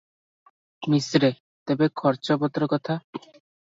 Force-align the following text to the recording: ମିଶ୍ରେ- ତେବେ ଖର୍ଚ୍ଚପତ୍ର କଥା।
ମିଶ୍ରେ- 0.93 1.31
ତେବେ 1.35 1.93
ଖର୍ଚ୍ଚପତ୍ର 2.05 2.75
କଥା। 2.77 3.01